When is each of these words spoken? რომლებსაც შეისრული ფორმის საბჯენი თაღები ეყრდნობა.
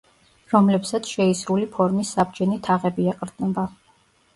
რომლებსაც 0.53 1.11
შეისრული 1.17 1.69
ფორმის 1.77 2.17
საბჯენი 2.19 2.61
თაღები 2.71 3.11
ეყრდნობა. 3.17 3.73